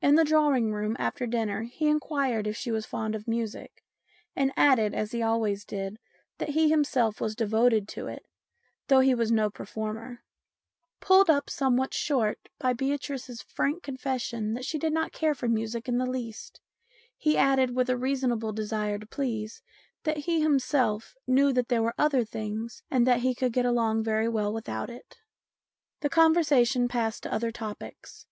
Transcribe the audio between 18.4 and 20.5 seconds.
desire to please, that he